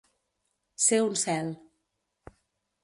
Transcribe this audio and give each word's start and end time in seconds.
Ser 0.85 0.99
un 1.09 1.21
cel. 1.25 1.53